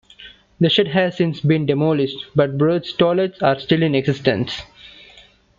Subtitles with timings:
[0.59, 4.63] The shed has since been demolished but Bert's toilets are still in existence.